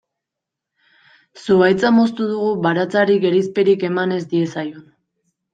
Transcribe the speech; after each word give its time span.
Zuhaitza 1.41 1.91
moztu 1.97 2.29
dugu 2.31 2.49
baratzari 2.65 3.19
gerizperik 3.27 3.89
eman 3.91 4.17
ez 4.17 4.21
diezaion. 4.33 4.85